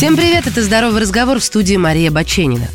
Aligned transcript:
Всем 0.00 0.16
привет, 0.16 0.46
это 0.46 0.62
«Здоровый 0.62 1.02
разговор» 1.02 1.40
в 1.40 1.44
студии 1.44 1.76
Мария 1.76 2.10
Баченина. 2.10 2.68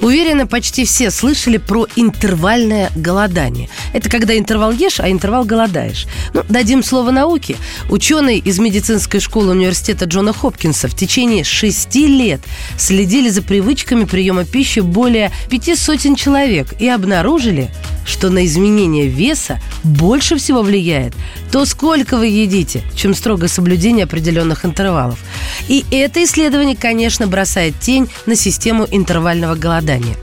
Уверена, 0.00 0.46
почти 0.46 0.84
все 0.84 1.10
слышали 1.10 1.56
про 1.56 1.88
интервальное 1.96 2.92
голодание. 2.94 3.68
Это 3.92 4.08
когда 4.08 4.38
интервал 4.38 4.70
ешь, 4.70 5.00
а 5.00 5.10
интервал 5.10 5.44
голодаешь. 5.44 6.06
Ну, 6.34 6.44
дадим 6.48 6.84
слово 6.84 7.10
науки. 7.10 7.56
Ученые 7.90 8.38
из 8.38 8.60
медицинской 8.60 9.18
школы 9.18 9.50
университета 9.50 10.04
Джона 10.04 10.32
Хопкинса 10.32 10.86
в 10.86 10.94
течение 10.94 11.42
шести 11.42 12.06
лет 12.06 12.42
следили 12.76 13.28
за 13.28 13.42
привычками 13.42 14.04
приема 14.04 14.44
пищи 14.44 14.78
более 14.78 15.32
пяти 15.50 15.74
сотен 15.74 16.14
человек 16.14 16.80
и 16.80 16.88
обнаружили, 16.88 17.72
что 18.06 18.30
на 18.30 18.46
изменение 18.46 19.08
веса 19.08 19.60
больше 19.82 20.36
всего 20.36 20.62
влияет 20.62 21.14
то, 21.50 21.64
сколько 21.64 22.16
вы 22.18 22.26
едите, 22.26 22.82
чем 22.94 23.14
строгое 23.14 23.48
соблюдение 23.48 24.04
определенных 24.04 24.64
интервалов. 24.64 25.18
И 25.68 25.84
это 25.90 26.24
исследование, 26.24 26.76
конечно, 26.76 27.26
бросает 27.26 27.78
тень 27.80 28.08
на 28.26 28.34
систему 28.34 28.86
интервального 28.90 29.54
голодания. 29.54 30.16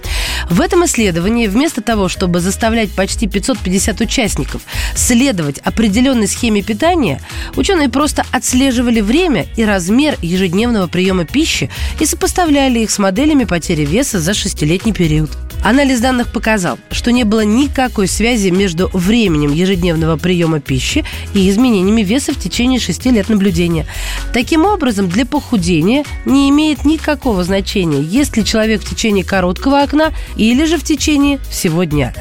В 0.49 0.61
этом 0.61 0.85
исследовании 0.85 1.47
вместо 1.47 1.81
того, 1.81 2.07
чтобы 2.07 2.39
заставлять 2.39 2.91
почти 2.91 3.27
550 3.27 4.01
участников 4.01 4.61
следовать 4.95 5.59
определенной 5.59 6.27
схеме 6.27 6.61
питания, 6.61 7.21
ученые 7.55 7.89
просто 7.89 8.25
отслеживали 8.31 9.01
время 9.01 9.47
и 9.55 9.65
размер 9.65 10.17
ежедневного 10.21 10.87
приема 10.87 11.25
пищи 11.25 11.69
и 11.99 12.05
сопоставляли 12.05 12.79
их 12.79 12.91
с 12.91 12.99
моделями 12.99 13.45
потери 13.45 13.85
веса 13.85 14.19
за 14.19 14.33
шестилетний 14.33 14.93
период. 14.93 15.31
Анализ 15.63 15.99
данных 15.99 16.31
показал, 16.31 16.77
что 16.91 17.11
не 17.11 17.23
было 17.23 17.41
никакой 17.41 18.07
связи 18.07 18.49
между 18.49 18.87
временем 18.93 19.51
ежедневного 19.51 20.15
приема 20.15 20.59
пищи 20.59 21.03
и 21.33 21.49
изменениями 21.49 22.03
веса 22.03 22.33
в 22.33 22.39
течение 22.39 22.79
6 22.79 23.05
лет 23.07 23.29
наблюдения. 23.29 23.87
Таким 24.35 24.65
образом, 24.65 25.07
для 25.07 25.25
похудения 25.25 26.03
не 26.25 26.49
имеет 26.49 26.83
никакого 26.83 27.45
значения, 27.45 28.01
есть 28.01 28.35
ли 28.35 28.43
человек 28.43 28.81
в 28.81 28.89
течение 28.89 29.23
короткого 29.23 29.81
окна 29.81 30.11
или 30.35 30.65
же 30.65 30.77
в 30.77 30.83
течение 30.83 31.39
всего 31.49 31.85
дня. 31.85 32.13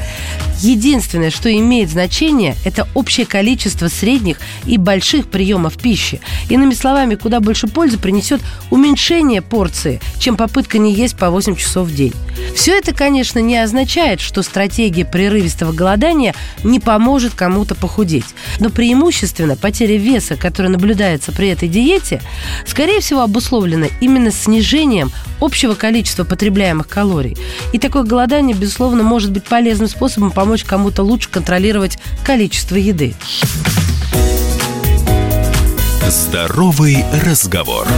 Единственное, 0.61 1.31
что 1.31 1.53
имеет 1.53 1.91
значение, 1.91 2.57
это 2.65 2.89
общее 2.95 3.27
количество 3.27 3.89
средних 3.89 4.39
и 4.67 4.79
больших 4.79 5.27
приемов 5.29 5.77
пищи. 5.77 6.21
Иными 6.49 6.75
словами, 6.75 7.17
куда 7.17 7.41
больше 7.41 7.67
пользы 7.67 7.99
принесет 7.99 8.41
уменьшение 8.71 9.43
порции, 9.43 10.01
чем 10.19 10.37
попытка 10.37 10.79
не 10.79 10.93
есть 10.93 11.17
по 11.17 11.31
8 11.31 11.57
часов 11.57 11.89
в 11.89 11.95
день. 11.95 12.13
Все 12.55 12.77
это, 12.79 12.95
конечно, 12.95 13.39
не 13.39 13.57
означает, 13.59 14.21
что 14.21 14.43
стратегия 14.43 15.05
прерывистого 15.05 15.73
голодания 15.73 16.35
не 16.63 16.81
поможет 16.81 17.35
кому-то 17.35 17.75
похудеть. 17.75 18.25
Но 18.61 18.71
преимущественно 18.71 19.57
потеря 19.57 19.97
веса, 19.97 20.37
которая 20.37 20.73
наблюдается 20.73 21.33
при 21.33 21.49
этой 21.49 21.69
диете, 21.69 22.23
скорее 22.67 23.01
всего 23.01 23.23
обусловлена 23.23 23.87
именно 24.01 24.31
снижением 24.31 25.11
общего 25.41 25.75
количества 25.75 26.25
потребляемых 26.25 26.89
калорий. 26.89 27.37
И 27.73 27.79
такое 27.79 28.05
голодание, 28.05 28.57
безусловно, 28.57 29.03
может 29.03 29.31
быть 29.31 29.45
полезным 29.45 29.89
способом 29.89 30.31
помочь 30.45 30.65
кому-то 30.65 31.03
лучше 31.03 31.31
контролировать 31.31 31.97
количество 32.23 32.77
еды. 32.77 33.15
Здоровый 36.07 37.03
разговор. 37.25 37.89